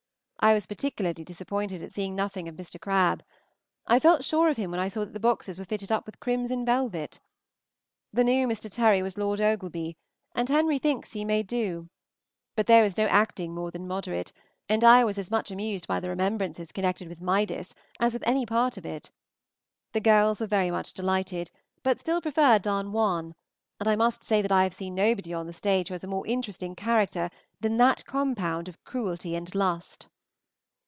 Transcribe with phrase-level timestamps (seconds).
[0.43, 2.81] I was particularly disappointed at seeing nothing of Mr.
[2.81, 3.21] Crabbe.
[3.85, 6.19] I felt sure of him when I saw that the boxes were fitted up with
[6.19, 7.19] crimson velvet.
[8.11, 8.67] The new Mr.
[8.67, 9.97] Terry was Lord Ogleby,
[10.33, 11.89] and Henry thinks he may do;
[12.55, 14.31] but there was no acting more than moderate,
[14.67, 18.47] and I was as much amused by the remembrances connected with "Midas" as with any
[18.47, 19.11] part of it.
[19.93, 21.51] The girls were very much delighted,
[21.83, 23.35] but still prefer "Don Juan;"
[23.79, 26.09] and I must say that I have seen nobody on the stage who has been
[26.09, 27.29] a more interesting character
[27.59, 30.07] than that compound of cruelty and lust.